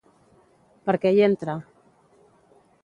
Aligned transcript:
Per 0.89 0.95
què 1.03 1.11
hi 1.17 1.21
entra? 1.29 1.57